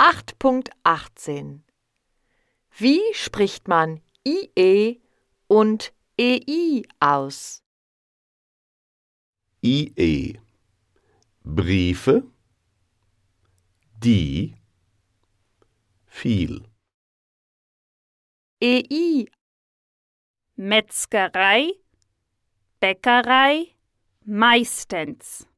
[0.00, 1.60] 8.18
[2.78, 4.98] Wie spricht man IE
[5.46, 7.62] und EI aus?
[9.60, 10.40] IE
[11.44, 12.22] Briefe.
[14.02, 14.56] Die.
[16.06, 16.64] Viel.
[18.62, 19.26] EI
[20.56, 21.74] Metzgerei,
[22.80, 23.76] Bäckerei,
[24.24, 25.49] meistens.